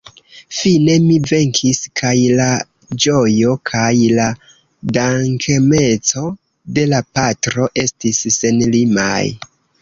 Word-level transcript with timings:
Fine 0.59 0.93
mi 1.01 1.17
venkis, 1.31 1.81
kaj 1.99 2.13
la 2.39 2.47
ĝojo 3.05 3.53
kaj 3.71 3.91
la 4.21 4.25
dankemeco 4.97 6.25
de 6.79 6.87
la 6.95 7.03
patro 7.21 7.69
estis 7.85 8.25
senlimaj. 8.41 9.23